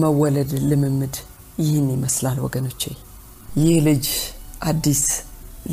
መወለድ 0.00 0.50
ልምምድ 0.68 1.16
ይህን 1.58 1.86
ይመስላል 1.94 2.38
ወገኖቼ። 2.44 2.82
ይህ 3.58 3.76
ልጅ 3.86 4.06
አዲስ 4.62 5.02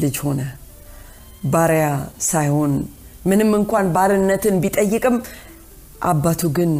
ልጅ 0.01 0.15
ሆነ። 0.24 0.41
ባሪያ 1.46 1.86
ሳይሆን 2.27 2.74
ምንም 3.25 3.51
እንኳን 3.60 3.86
ባርነትን 3.96 4.55
ቢጠይቅም 4.63 5.15
አባቱ 6.03 6.41
ግን 6.58 6.72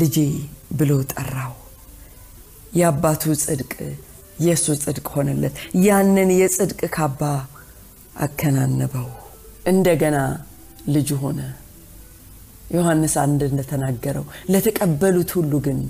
ልጄ 0.00 0.16
ብሎ 0.72 0.92
ጠራው። 1.12 1.52
የአባቱ 2.72 3.22
ጽድቅ 3.42 3.72
የእሱ 4.38 4.66
ጽድቅ 4.82 5.06
ሆነለት። 5.14 5.54
ያንን 5.86 6.30
የጽድቅ 6.38 6.80
ካባ 6.96 7.20
አከናነበው። 8.18 9.08
እንደገና 9.66 10.16
ልጁ 10.88 11.10
ሆነ። 11.22 11.40
ዮሐንስ 12.74 13.14
አንድ 13.22 13.40
እንደተናገረው 13.48 14.24
ለተቀበሉት 14.52 15.30
ሁሉ 15.38 15.52
ግን 15.66 15.80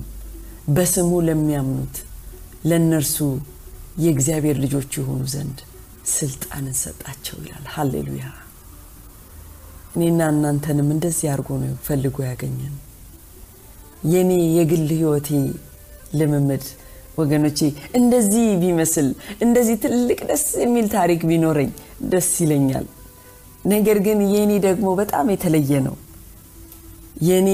በስሙ 0.76 1.10
ለሚያምኑት 1.26 1.96
ለእነርሱ 2.70 3.16
የእግዚአብሔር 4.04 4.56
ልጆች 4.64 4.92
የሆኑ 4.98 5.22
ዘንድ 5.34 5.58
ስልጣንን 6.14 6.74
ሰጣቸው 6.80 7.36
ይላል። 7.42 7.66
ሃሌሉያ። 7.74 8.24
እኔና 9.96 10.20
እናንተንም 10.32 10.88
እንደዚህ 10.94 11.26
አድርጎ 11.32 11.58
ነው 11.60 11.76
ፈልጎ 11.86 12.16
ያገኘን። 12.28 12.74
የኔ 14.12 14.30
የግል 14.56 14.88
ህይወቴ 14.94 15.28
ልምምድ 16.20 16.64
ወገኖቼ 17.18 17.58
እንደዚህ 17.98 18.46
ቢመስል 18.62 19.08
እንደዚህ 19.44 19.76
ትልቅ 19.84 20.18
ደስ 20.30 20.46
የሚል 20.62 20.86
ታሪክ 20.96 21.20
ቢኖረኝ 21.30 21.70
ደስ 22.12 22.30
ይለኛል። 22.42 22.86
ነገር 23.64 23.98
ግን 24.06 24.18
የኔ 24.34 24.52
ደግሞ 24.66 24.88
በጣም 25.00 25.26
የተለየ 25.32 25.80
ነው። 25.86 25.94
የኔ 27.26 27.50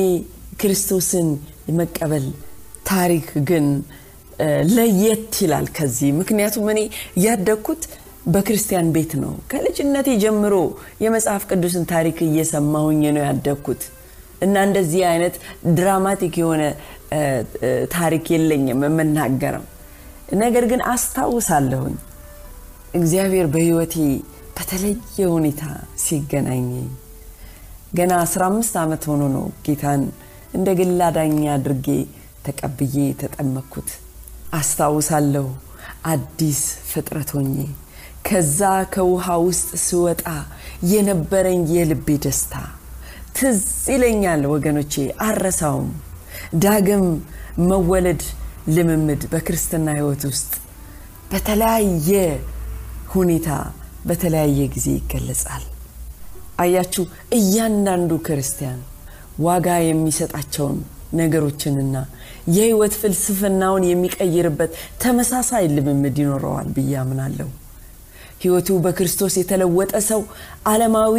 ክርስቶስን 0.60 1.28
የመቀበል 1.68 2.26
ታሪክ 2.90 3.26
ግን 3.48 3.66
ለየት 4.74 5.32
ይላል 5.44 5.66
ከዚህ። 5.76 6.10
ምክንያቱም 6.20 6.68
እኔ 6.72 6.80
ያደግኩት 7.24 7.82
በክርስቲያን 8.26 8.88
ቤት 8.94 9.12
ነው። 9.22 9.32
ከልጅነቴ 9.50 10.08
ጀምሮ 10.22 10.54
የመጽሐፍ 11.04 11.42
ቅዱስን 11.50 11.84
ታሪክ 11.92 12.18
እየሰማሁኝ 12.26 13.02
ነው 13.16 13.22
ያደግኩት 13.28 13.82
እና 14.40 14.56
እንደዚህ 14.66 15.02
አይነት 15.10 15.34
ድራማቲክ 15.76 16.34
የሆነ 16.42 16.62
ታሪክ 17.94 18.24
የለኝም 18.34 18.82
የምናገረው። 18.86 19.64
ነገር 20.40 20.64
ግን 20.70 20.80
አስታውሳለሁኝ 20.92 21.96
እግዚአብሔር 22.94 23.46
በህይወቴ 23.54 23.94
በተለየ 24.56 24.96
ሁኔታ 25.34 25.62
ሲገናኘኝ 26.02 26.88
ገና 27.92 28.12
15 28.24 28.76
ዓመት 28.82 29.02
ሆኖ 29.10 29.22
ነው 29.34 29.46
ጌታን 29.66 30.02
እንደ 30.56 30.68
ግል 30.78 30.98
አዳኝ 31.06 31.36
አድርጌ 31.54 31.86
ተቀብዬ 32.46 32.96
ተጠመቅኩት። 33.20 33.88
አስታውሳለሁ 34.58 35.46
አዲስ 36.12 36.60
ፍጥረት 36.90 37.30
ሆኜ 37.36 37.54
ከዛ 38.26 38.60
ከውሃ 38.94 39.26
ውስጥ 39.46 39.68
ስወጣ 39.86 40.24
የነበረኝ 40.90 41.62
የልቤ 41.76 42.16
ደስታ 42.24 42.54
ትዝ 43.36 43.60
ይለኛል 43.92 44.42
ወገኖቼ፣ 44.52 44.94
አረሳውም። 45.26 45.90
ዳግም 46.64 47.04
መወለድ 47.68 48.22
ልምምድ 48.74 49.22
በክርስትና 49.32 49.86
ህይወት 49.98 50.22
ውስጥ 50.30 50.50
በተለያየ 51.32 52.10
ሁኔታ 53.14 53.48
በተለያየ 54.08 54.60
ጊዜ 54.74 54.86
ይገለጻል። 54.98 55.64
አያችሁ፣ 56.60 57.04
እያንዳንዱ 57.38 58.12
ክርስቲያን 58.26 58.80
ዋጋ 59.46 59.68
የሚሰጣቸውን 59.84 60.78
ነገሮችንና 61.20 61.96
የህይወት 62.54 62.94
ፍልስፍናውን 63.00 63.84
የሚቀይርበት 63.88 64.72
ተመሳሳይ 65.02 65.64
ልምምድ 65.76 66.18
ይኖረዋል 66.22 66.68
ብዬ 66.76 66.92
አምናለሁ። 67.02 67.48
ህይወቱ 68.42 68.68
በክርስቶስ 68.84 69.34
የተለወጠ 69.40 69.92
ሰው 70.10 70.20
ዓለማዊ 70.70 71.16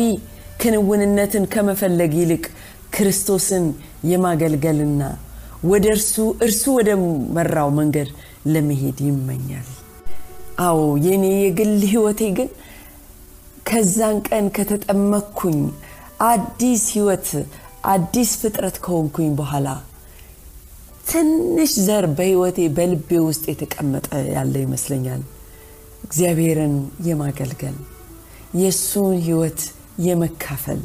ክንውንነትን 0.61 1.43
ከመፈለግ 1.53 2.13
ይልቅ 2.19 2.43
ክርስቶስን 2.95 3.65
የማገልገልና 4.11 5.01
ወደ 5.71 5.85
እርሱ 5.95 6.15
እርሱ 6.45 6.63
ወደ 6.77 6.89
መራው 7.35 7.69
መንገድ 7.79 8.09
ለመሄድ 8.53 8.99
ይመኛል። 9.07 9.67
አዎ 10.65 10.79
የኔ 11.05 11.25
የግል 11.43 11.73
ህይወቴ 11.91 12.21
ግን 12.37 12.49
ከዛን 13.65 14.17
ቀን 14.27 14.45
ከተጠመቅኩኝ 14.55 15.59
አዲስ 16.27 16.83
ህይወት 16.95 17.27
አዲስ 17.91 18.31
ፍጥረት 18.41 18.75
ከሆንኩኝ 18.83 19.29
በኋላ 19.39 19.67
ትንሽ 21.09 21.71
ዘር 21.85 22.05
በህይወቴ 22.17 22.59
በልቤ 22.75 23.19
ውስጥ 23.27 23.43
የተቀመጠ 23.51 24.05
ያለ 24.33 24.53
ይመስለኛል። 24.63 25.21
እግዚአብሔርን 26.05 26.75
የማገልገል 27.07 27.77
የእሱን 28.61 29.15
ህይወት 29.25 29.59
የመካፈል 30.05 30.79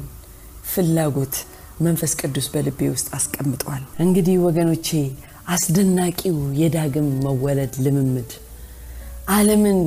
ፍላጎት 0.73 1.35
መንፈስ 1.81 2.13
ቅዱስ 2.21 2.47
በልቤ 2.53 2.89
ውስጥ 2.93 3.09
አስቀምጧል። 3.19 3.83
እንግዲህ 4.05 4.37
ወገኖቼ 4.47 4.89
አስደናቂው 5.55 6.39
የዳግም 6.61 7.09
መወለድ 7.25 7.75
ልምምድ 7.85 8.31
ዓለምን 9.35 9.81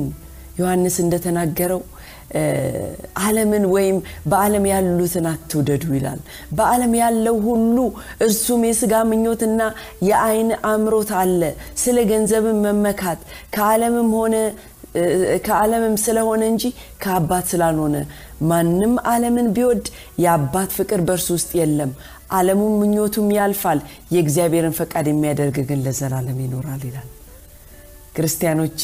ዮሐንስ 0.60 0.96
እንደተናገረው 1.04 1.80
ዓለምን 3.22 3.64
ወይም 3.72 3.96
በዓለም 4.26 4.64
ያሉትን 4.70 5.26
አትውደዱ 5.30 5.84
ይላል። 5.96 6.20
በዓለም 6.52 6.92
ያለው 7.00 7.36
ሁሉ 7.46 7.76
እርሱም 8.26 8.62
የስጋ 8.68 9.02
ምኞትና 9.10 9.60
የአይን 10.08 10.50
አምሮት 10.70 11.10
አለ። 11.20 11.40
ስለ 11.82 11.98
ገንዘብን 12.10 12.58
መመካት 12.66 13.22
ከዓለምም 13.56 14.10
ሆነ 14.18 14.34
ከዓለምም 15.46 15.96
ስለሆነ 16.04 16.42
እንጂ 16.52 16.64
ከአባት 17.02 17.44
ስላልሆነ 17.50 17.96
ማንም 18.48 18.94
ዓለምን 19.10 19.48
ቢወድ 19.56 19.84
የአባት 20.24 20.70
ፍቅር 20.78 21.00
በእርሱ 21.08 21.28
ውስጥ 21.36 21.50
የለም። 21.60 21.92
ዓለሙም 22.32 22.74
ምኞቱም 22.80 23.28
ያልፋል፣ 23.36 23.78
የእግዚአብሔርን 24.14 24.74
ፈቃድ 24.78 25.06
የሚያደርግ 25.10 25.56
ግን 25.68 25.80
ለዘላለም 25.84 26.38
ይኖራል 26.44 26.82
ይላል። 26.88 27.08
ክርስቲያኖች 28.16 28.80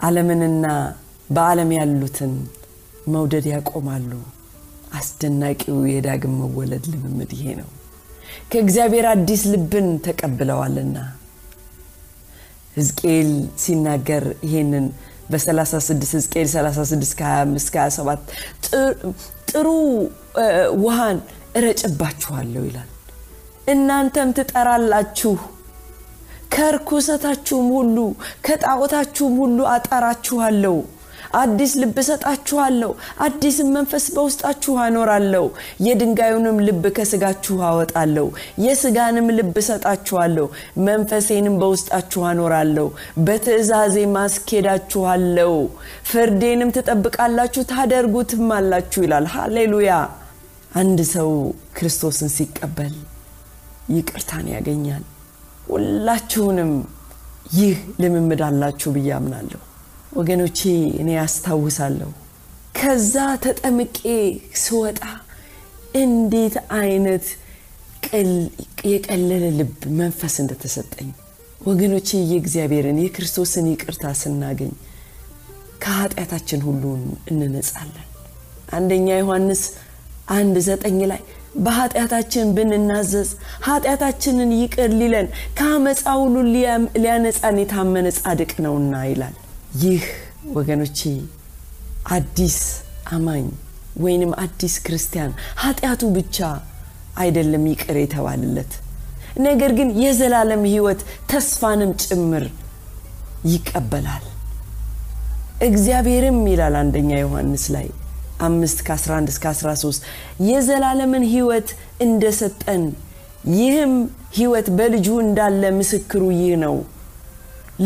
ዓለምንና 0.00 0.64
በዓለም 1.30 1.70
ያሉትን 1.76 2.32
መውደድ 3.14 3.46
ያቆማሉ። 3.52 4.10
አስደናቂው 4.98 5.78
የዳግም 5.92 6.34
መወለድ 6.42 6.84
ልምምድ 6.92 7.30
ይሄ 7.36 7.46
ነው። 7.58 7.68
ከእግዚአብሔር 8.50 9.06
አዲስ 9.10 9.42
ልብን 9.52 9.88
ተቀብለዋልና 10.06 10.96
ሕዝቅኤል 12.76 13.30
ሲናገር 13.62 14.24
ይሄንን 14.46 14.86
በ36 15.30 16.12
ሕዝቅኤል 16.12 16.48
36 16.50 17.14
25 17.22 17.70
27 17.76 18.32
ጥሩ 19.50 19.66
ውሃን 20.82 21.18
እረጭባችኋለሁ 21.58 22.62
ይላል። 22.68 22.88
እናንተም 23.68 24.28
ትጠራላችሁ 24.38 25.34
ከርኩሰታችሁም 26.54 27.66
ሁሉ 27.76 27.96
ከጣዖታችሁም 28.46 29.34
ሁሉ 29.42 29.58
አጠራችኋለሁ፣ 29.74 30.76
አዲስ 31.34 31.72
ልብ 31.80 31.96
እሰጣችኋለሁ፣ 31.98 32.90
አዲስም 33.20 33.68
መንፈስ 33.74 34.04
በውስጣችሁ 34.14 34.74
አኖራለሁ፣ 34.84 35.44
የድንጋዩንም 35.86 36.58
ልብ 36.66 36.84
ከስጋችሁ 36.96 37.56
አወጣለሁ፣ 37.68 38.26
የስጋንም 38.58 39.28
ልብ 39.38 39.54
እሰጣችኋለሁ፣ 39.62 40.46
መንፈሴንም 40.88 41.58
በውስጣችሁ 41.60 42.22
አኖራለሁ፣ 42.24 42.86
በትእዛዜ 43.26 43.96
ማስኬዳችኋለሁ፣ 44.16 45.52
ፍርዴንም 46.10 46.72
ትጠብቃላችሁ፣ 46.76 47.64
ታደርጉትም 47.72 48.48
አላችሁ 48.58 49.02
ይላል። 49.06 49.28
ሃሌሉያ! 49.34 49.92
አንድ 50.76 51.00
ሰው 51.12 51.30
ክርስቶስን 51.76 52.30
ሲቀበል 52.34 52.94
ይቅርታን 53.90 54.46
ያገኛል። 54.54 55.04
ሁላችሁንም 55.68 56.72
ይህ 57.54 57.76
ልምምድ 58.00 58.40
አላችሁ 58.46 58.90
ብዬ 58.96 59.08
አምናለሁ። 59.16 59.60
ወገኖቼ 60.12 60.60
እኔ 61.00 61.08
ያስታውሳለሁ 61.14 62.10
ከዛ 62.74 63.14
ተጠምቄ 63.44 63.98
ስወጣ 64.62 65.00
እንዴት 66.02 66.56
አይነት 66.78 67.26
የቀለለ 68.88 69.44
ልብ 69.56 69.70
መንፈስ 70.00 70.34
እንደተሰጠኝ! 70.42 71.08
ወገኖቼ 71.66 72.08
የእግዚአብሔርን 72.30 72.98
የክርስቶስን 73.02 73.66
ይቅርታ 73.70 74.12
ስናገኝ 74.20 74.72
ከኃጢአታችን 75.82 76.60
ሁሉ 76.66 76.82
እንነጻለን። 77.30 78.06
አንደኛ 78.72 79.08
ዮሐንስ 79.20 79.62
አንድ 80.36 80.56
ዘጠኝ 80.68 80.98
ላይ 81.10 81.20
በኃጢአታችን 81.58 82.52
ብንናዘዝ 82.56 83.28
ኃጢአታችንን 83.66 84.50
ይቅር 84.58 84.90
ሊለን 85.00 85.28
ከአመፃ 85.58 86.04
ሁሉ 86.22 86.34
ሊያነጻን 86.96 87.60
የታመነ 87.62 88.08
ጻድቅ 88.18 88.52
ነውና 88.66 88.94
ይላል 89.10 89.36
ይህ 89.76 90.02
ወገኖቼ 90.52 90.98
አዲስ 92.10 92.58
አማኝ 93.12 93.46
ወይንም 94.00 94.32
አዲስ 94.42 94.74
ክርስቲያን 94.84 95.32
ኃጢአቱ 95.62 96.02
ብቻ 96.16 96.36
አይደለም 97.14 97.64
ይቅር 97.70 97.96
የተባልለት 98.00 98.72
ነገር 99.38 99.70
ግን 99.78 99.88
የዘላለም 100.02 100.62
ህይወት 100.70 101.00
ተስፋንም 101.30 101.90
ጭምር 102.04 102.44
ይቀበላል። 103.46 104.24
እግዚአብሔርም 105.62 106.38
ይላል 106.52 106.74
አንደኛ 106.80 107.10
ዮሐንስ 107.22 107.64
ላይ 107.74 107.86
አምስት 108.40 108.78
ከ11 108.88 109.32
እስከ 109.32 109.44
13 109.54 110.08
የዘላለምን 110.48 111.24
ህይወት 111.32 111.68
እንደሰጠን 112.00 112.84
ይህም 113.56 113.92
ህይወት 114.38 114.68
በልጁ 114.78 115.08
እንዳለ 115.24 115.62
ምስክሩ 115.78 116.22
ይህ 116.36 116.54
ነው። 116.64 116.76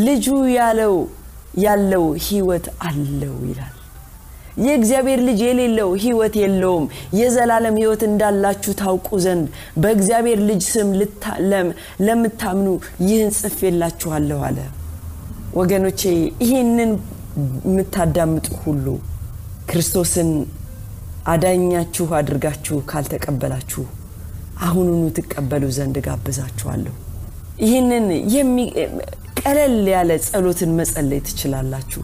ልጁ 0.04 0.26
ያለው 0.56 0.94
ያለው 1.60 2.04
ህይወት 2.26 2.66
አለው 2.80 3.36
ይላል። 3.48 3.74
የእግዚአብሔር 4.58 5.20
ልጅ 5.26 5.40
የሌለው 5.46 5.90
ህይወት 6.02 6.34
የለውም። 6.40 6.86
የዘላለም 7.18 7.76
ህይወት 7.80 8.02
እንዳላችሁ 8.08 8.72
ታውቁ 8.80 9.08
ዘንድ 9.24 9.46
በእግዚአብሔር 9.82 10.40
ልጅ 10.48 10.62
ስም 10.68 10.88
ለምታምኑ 12.06 12.68
ይህን 13.06 13.30
ጽፌላችኋለሁ 13.38 14.40
አለ። 14.48 14.58
ወገኖቼ 15.54 16.02
ይህንን 16.44 16.92
የምታዳምጡ 17.66 18.48
ሁሉ 18.64 18.86
ክርስቶስን 19.70 20.30
አዳኛችሁ 21.32 22.06
አድርጋችሁ 22.18 22.76
ካልተቀበላችሁ 22.90 23.84
አሁኑኑ 24.64 25.02
ትቀበሉ 25.18 25.64
ዘንድ 25.76 25.96
ጋብዛችኋለሁ 26.06 26.94
ይህንን 27.64 28.06
ቀለል 29.36 29.76
ያለ 29.92 30.10
ጸሎትን 30.26 30.70
መጸለይ 30.78 31.20
ትችላላችሁ። 31.28 32.02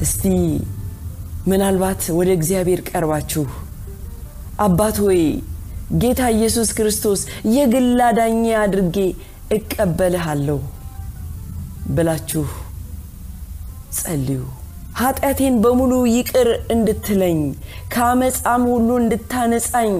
እስቲ 0.00 0.22
ምናልባት 1.50 2.02
ወደ 2.18 2.30
እግዚአብሔር 2.38 2.80
ቀርባችሁ 2.90 3.44
አባት 4.58 4.96
ሆይ 5.04 5.20
ጌታ 6.02 6.22
ኢየሱስ 6.36 6.68
ክርስቶስ 6.78 7.20
የግል 7.54 7.88
አዳኜ 8.06 8.44
አድርጌ 8.62 8.96
እቀበልሃለሁ 9.56 10.58
ብላችሁ 11.96 12.44
ጸልዩ። 13.98 14.40
ኃጢአቴን 14.96 15.54
በሙሉ 15.64 15.92
ይቅር 16.14 16.48
እንድትለኝ 16.74 17.40
ከአመፃም 17.94 18.62
ሁሉ 18.72 18.88
እንድታነጻኝ 19.02 19.92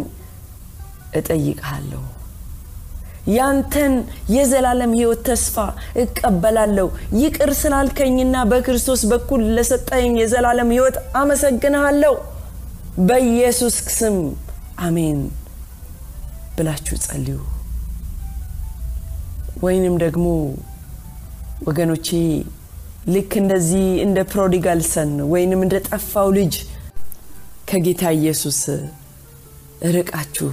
እጠይቅሃለሁ 1.19 2.03
ያንተን 3.35 3.95
የዘላለም 4.31 4.93
ህይወት 4.99 5.21
ተስፋ 5.29 5.57
እቀበላለሁ። 6.03 6.87
ይቅር 7.21 7.51
ስላልከኝና 7.61 8.45
በክርስቶስ 8.51 9.03
በኩል 9.13 9.43
ለሰጠኝ 9.57 10.13
የዘላለም 10.21 10.71
ህይወት 10.75 10.99
አመሰግንሃለሁ። 11.21 12.15
በኢየሱስ 13.09 13.77
ስም 13.97 14.17
አሜን 14.87 15.19
ብላችሁ 16.57 16.97
ጸልዩ። 17.05 17.39
ወይንም 19.63 19.95
ደግሞ 20.05 20.27
ወገኖቼ 21.69 22.09
ልክ 23.15 23.33
እንደዚህ 23.41 23.85
እንደ 24.05 24.19
ፕሮዲጋል 24.33 24.81
ሰን 24.93 25.13
ወይንም 25.33 25.61
እንደ 25.65 25.77
ጠፋው 25.89 26.31
ልጅ 26.39 26.55
ከጌታ 27.71 28.03
ኢየሱስ 28.19 28.59
ርቃችሁ 29.95 30.51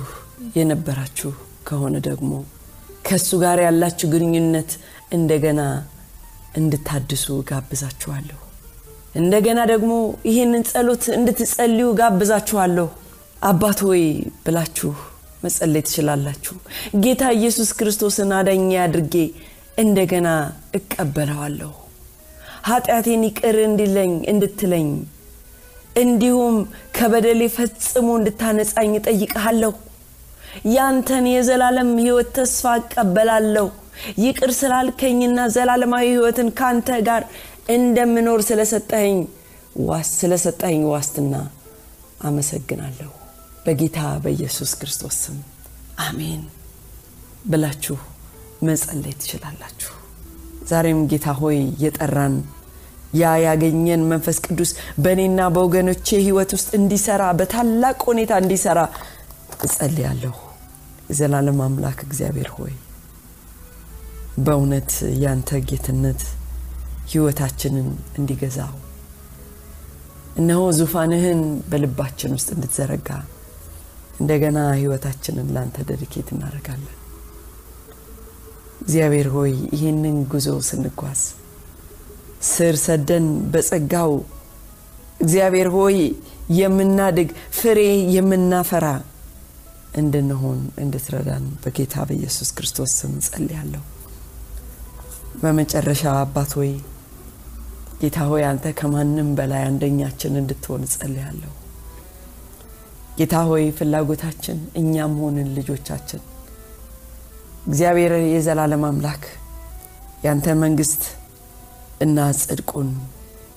የነበራችሁ 0.57 1.31
ከሆነ 1.67 1.95
ደግሞ 2.07 2.31
ከእሱ 3.05 3.29
ጋር 3.43 3.59
ያላችሁ 3.65 4.07
ግንኙነት 4.13 4.71
እንደገና 5.17 5.61
እንድታድሱ 6.57 7.25
ጋብዛችኋለሁ። 7.49 8.39
እንደገና 9.15 9.59
ደግሞ 9.71 9.91
ይህንን 10.29 10.63
ጸሎት 10.69 11.03
እንድትጸልዩ 11.17 11.87
ጋብዛችኋለሁ። 11.99 12.87
አባት 13.43 13.79
ሆይ 13.87 14.03
ብላችሁ 14.45 14.91
መጸለይ 15.43 15.83
ትችላላችሁ። 15.87 16.55
ጌታ 17.03 17.23
ኢየሱስ 17.37 17.69
ክርስቶስን 17.79 18.29
አዳኛ 18.37 18.71
አድርጌ 18.83 19.15
እንደገና 19.77 20.27
እቀበለዋለሁ። 20.79 21.71
ኃጢአቴን 22.67 23.23
ይቅር 23.27 23.57
እንዲለኝ 23.63 24.13
እንድትለኝ 24.33 24.87
እንዲሁም 25.95 26.55
ከበደሌ 26.97 27.41
ፈጽሞ 27.55 28.07
እንድታነጻኝ 28.19 28.91
እጠይቀሃለሁ 28.99 29.73
ያንተን 30.73 31.25
የዘላለም 31.31 31.89
ህይወት 31.99 32.29
ተስፋ 32.37 32.73
እቀበላለሁ። 32.81 33.67
ይቅር 34.23 34.51
ስላልከኝና 34.59 35.39
ዘላለማዊ 35.55 36.05
ህይወትን 36.11 36.49
ካንተ 36.59 36.89
ጋር 37.07 37.23
እንደምኖር 37.75 38.39
ስለሰጠኝ 38.47 39.17
ዋስ 39.89 40.09
ስለሰጠኝ 40.19 40.79
ዋስትና 40.91 41.35
አመሰግናለሁ። 42.27 43.11
በጌታ 43.65 43.99
በኢየሱስ 44.23 44.71
ክርስቶስ 44.79 45.17
ስም 45.23 45.37
አሜን 46.05 46.41
ብላችሁ 47.51 47.97
መጸለይ 48.67 49.13
ትችላላችሁ። 49.21 49.91
ዛሬም 50.69 50.99
ጌታ 51.11 51.27
ሆይ 51.39 51.59
የጠራን 51.83 52.35
ያ 53.13 53.31
ያገኘን 53.45 54.03
መንፈስ 54.11 54.37
ቅዱስ 54.45 54.69
በእኔና 55.03 55.39
በወገኖቼ 55.55 56.07
ህይወት 56.23 56.51
ውስጥ 56.57 56.69
እንዲሰራ 56.79 57.23
በታላቅ 57.39 57.97
ሁኔታ 58.09 58.33
እንዲሰራ 58.43 58.79
እጸልያለሁ 59.65 60.33
የዘላለም 61.13 61.59
አምላክ 61.65 61.99
እግዚአብሔር 62.05 62.49
ሆይ 62.55 62.73
በእውነት 64.45 64.91
ያንተ 65.23 65.59
ጌትነት 65.69 66.21
ህይወታችንን 67.11 67.87
እንዲገዛው 68.19 68.73
እነሆ 70.35 70.61
ዙፋንህን 70.77 71.41
በልባችን 71.69 72.35
ውስጥ 72.37 72.49
እንድትዘረጋ 72.55 73.09
እንደገና 74.19 74.59
ህይወታችንን 74.77 75.47
ላንተ 75.55 75.85
ደድኬት 75.89 76.27
እናደርጋለን። 76.33 76.97
እግዚአብሔር 78.83 79.27
ሆይ 79.35 79.51
ይህንን 79.75 80.17
ጉዞ 80.31 80.47
ስንጓዝ 80.69 81.21
ስር 82.49 82.75
ሰደን 82.85 83.25
በጸጋው 83.53 84.11
እግዚአብሔር 85.19 85.69
ሆይ 85.75 85.97
የምናድግ 86.57 87.29
ፍሬ 87.59 87.79
የምናፈራ 88.15 88.87
እንድንሆን 89.93 90.59
እንድትረዳን 90.83 91.45
በጌታ 91.63 92.05
በኢየሱስ 92.09 92.49
ክርስቶስ 92.57 92.93
ስም 92.99 93.13
ጸልያለሁ 93.27 93.83
በመጨረሻ 95.41 96.03
አባት 96.21 96.51
ሆይ 96.59 96.71
ጌታ 98.01 98.19
ሆይ 98.29 98.43
አንተ 98.47 98.67
ከማንም 98.79 99.29
በላይ 99.37 99.63
አንደኛችን 99.67 100.39
እንድትሆን 100.41 100.81
ጸልያለሁ 100.93 101.51
ጌታ 103.17 103.35
ሆይ 103.49 103.65
ፍላጎታችን 103.77 104.59
እኛም 104.79 105.11
ሆንን 105.21 105.49
ልጆቻችን። 105.57 106.21
እግዚአብሔር 107.67 108.13
የዘላለም 108.27 108.83
አምላክ 108.87 109.23
ያንተ 110.25 110.55
መንግስት 110.63 111.03
እና 112.01 112.17
ጽድቁን 112.41 112.89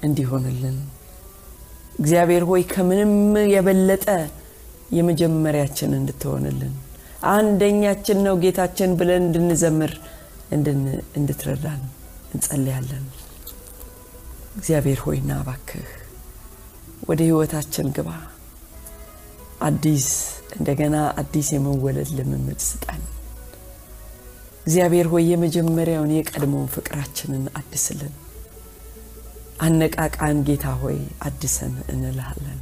እንዲሆንልን። 0.07 0.77
እግዚአብሔር 2.01 2.44
ሆይ 2.51 2.62
ከምንም 2.72 3.12
የበለጠ 3.55 4.07
የመጀመሪያችን 4.90 5.96
እንድትሆንልን 5.99 6.75
አንደኛችን 7.33 8.18
ነው 8.27 8.35
ጌታችን 8.42 8.90
ብለን 8.99 9.22
እንድንዘምር 9.27 9.92
እንድትረዳን 11.16 11.81
እንጸልያለን 12.35 13.05
እግዚአብሔር 14.57 15.01
ሆይና 15.05 15.33
ባክህ 15.46 15.88
ወደ 17.09 17.20
ህይወታችን 17.22 17.87
ግባ። 17.96 18.11
አዲስ 19.61 20.07
እንደገና 20.57 20.96
አዲስ 21.20 21.49
የመወለድ 21.55 22.11
ልምምድ 22.18 22.61
ስጠን። 22.66 23.03
እግዚአብሔር 24.66 25.07
ሆይ 25.12 25.25
የመጀመሪያውን 25.31 26.14
የቀድሞውን 26.14 26.70
ፍቅራችንን 26.75 27.44
አድስልን። 27.55 28.14
አነቃቃን 29.61 30.38
ጌታ 30.49 30.66
ሆይ 30.81 30.99
አድሰን 31.29 31.75
እንልሃለን። 31.92 32.59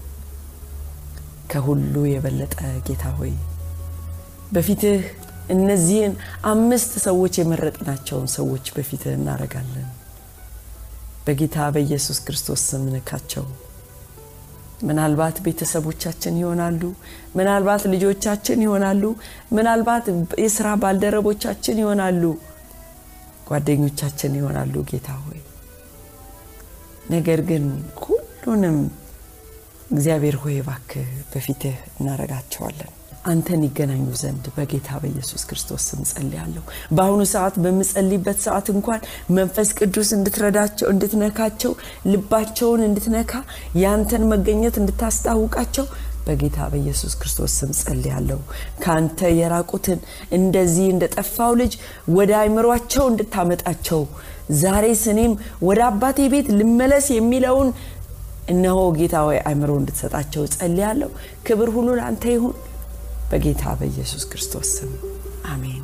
ከሁሉ 1.55 2.05
የበለጠ 2.09 2.55
ጌታ 2.87 3.05
ሆይ 3.19 3.35
በፊትህ 4.53 5.03
እነዚህን 5.51 6.13
አምስት 6.51 6.93
ሰዎች 7.05 7.35
የመረጥናቸውን 7.41 8.29
ሰዎች 8.35 8.67
በፊትህ 8.77 9.13
እናደርጋለን። 9.15 9.89
በጌታ 11.27 11.67
በኢየሱስ 11.75 12.19
ክርስቶስ 12.25 12.63
ስም 12.71 12.83
ንካቸው። 12.95 13.45
ምናልባት 14.83 15.37
ቤተሰቦቻችን 15.45 16.35
ይሆናሉ። 16.41 16.83
ምናልባት 17.37 17.83
ልጆቻችን 17.93 18.65
ይሆናሉ። 18.67 19.03
ምናልባት 19.53 20.07
የስራ 20.45 20.69
ባልደረቦቻችን 20.83 21.79
ይሆናሉ። 21.83 22.23
ጓደኞቻችን 23.49 24.35
ይሆናሉ። 24.41 24.75
ጌታ 24.91 25.11
ሆይ 25.25 25.41
ነገር 27.11 27.41
ግን 27.49 27.65
ሁሉንም 28.05 28.77
እግዚአብሔር 29.91 30.37
ሆይ 30.43 30.57
እባክህ 30.61 31.09
በፊትህ 31.33 31.77
እናረጋቸዋለን። 31.99 32.93
አንተን 33.25 33.61
ይገናኙ 33.67 34.07
ዘንድ 34.21 34.45
በጌታ 34.57 34.89
በኢየሱስ 35.03 35.43
ክርስቶስ 35.49 35.83
ስም 35.91 36.01
ጸልያለሁ። 36.11 36.63
በአሁኑ 36.91 37.21
ሰዓት 37.31 37.55
በምጸልይበት 37.65 38.39
ሰዓት 38.45 38.67
እንኳን 38.75 39.07
መንፈስ 39.31 39.69
ቅዱስ 39.79 40.11
እንድትረዳቸው፣ 40.13 40.89
እንድትነካቸው፣ 40.91 41.73
ልባቸውን 42.13 42.83
እንድትነካ፣ 42.89 43.33
ያንተን 43.83 44.25
መገኘት 44.33 44.77
እንድታስታውቃቸው 44.83 45.87
በጌታ 46.27 46.59
በኢየሱስ 46.73 47.15
ክርስቶስ 47.21 47.55
ስም 47.61 47.73
ጸልያለሁ። 47.81 48.39
ከአንተ 48.83 49.31
የራቁትን 49.39 49.99
እንደዚህ 50.39 50.87
እንደ 50.93 51.05
ጠፋው 51.17 51.53
ልጅ 51.61 51.73
ወደ 52.17 52.33
አይምሯቸው 52.39 53.05
እንድታመጣቸው 53.11 54.01
ዛሬ 54.61 54.87
ስኔም 55.03 55.33
ወደ 55.69 55.81
አባቴ 55.87 56.19
ቤት 56.33 56.49
ልመለስ 56.59 57.07
የሚለውን 57.13 57.69
እነሆ 58.49 58.79
ጌታ 58.97 59.17
ወይ 59.29 59.39
አይምሮ 59.49 59.73
እንድትሰጣቸው 59.81 60.43
ጸልያለሁ። 60.55 61.11
ክብር 61.47 61.69
ሁሉ 61.77 61.89
ለአንተ 61.99 62.25
ይሁን 62.35 62.55
በጌታ 63.31 63.65
በኢየሱስ 63.79 64.25
ክርስቶስ 64.31 64.71
ስም 64.77 64.91
አሜን። 65.47 65.83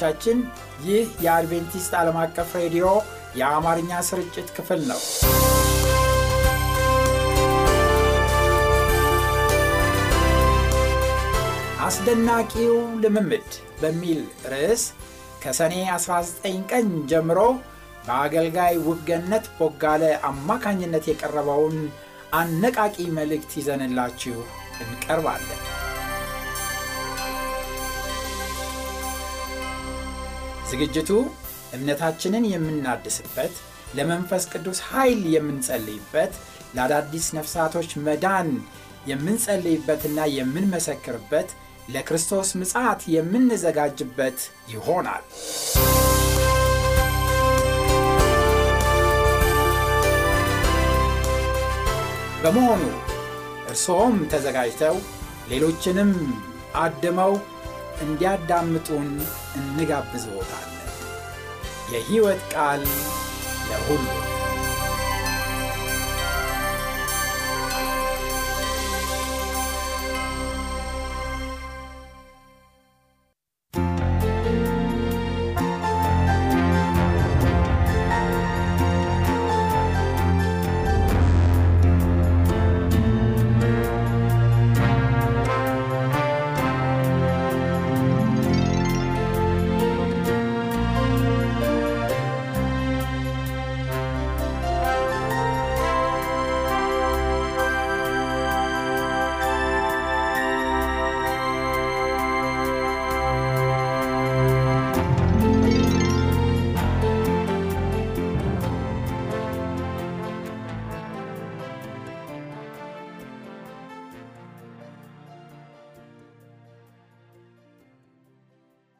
አድማጮቻችን፣ 0.00 0.38
ይህ 0.86 1.06
የአድቬንቲስት 1.24 1.92
ዓለም 2.00 2.16
አቀፍ 2.22 2.50
ሬዲዮ 2.58 2.86
የአማርኛ 3.38 3.90
ስርጭት 4.08 4.48
ክፍል 4.56 4.80
ነው። 4.90 5.00
አስደናቂው 11.86 12.74
ልምምድ 13.02 13.50
በሚል 13.80 14.20
ርዕስ 14.52 14.84
ከሰኔ 15.42 15.74
19 15.92 16.46
ቀን 16.70 16.88
ጀምሮ 17.10 17.40
በአገልጋይ 18.06 18.76
ውብገነት 18.86 19.46
ቦጋለ 19.58 20.04
አማካኝነት 20.30 21.06
የቀረበውን 21.10 21.76
አነቃቂ 22.34 22.96
መልእክት 23.18 23.52
ይዘንላችሁ 23.60 24.38
እንቀርባለን። 24.84 25.60
ዝግጅቱ 30.70 31.10
እምነታችንን 31.74 32.44
የምናድስበት፣ 32.50 33.54
ለመንፈስ 33.96 34.44
ቅዱስ 34.52 34.78
ኃይል 34.90 35.20
የምንጸልይበት፣ 35.34 36.32
ለአዳዲስ 36.76 37.26
ነፍሳቶች 37.38 37.90
መዳን 38.06 38.50
የምንጸልይበትና 39.10 40.18
የምንመሰክርበት፣ 40.36 41.50
ለክርስቶስ 41.88 42.48
ምጽአት 42.60 43.02
የምንዘጋጅበት 43.14 44.38
ይሆናል። 44.72 45.24
በመሆኑ 52.42 52.82
እርስዎም 53.68 54.16
ተዘጋጅተው 54.32 54.96
ሌሎችንም 55.50 56.12
አድመው 56.78 57.32
እንዲያዳምጡን 58.00 59.08
እንጋብዝዎታለን። 59.58 60.74
የሕይወት 61.92 62.42
ቃል 62.52 62.82
ለሁሉ 63.70 64.06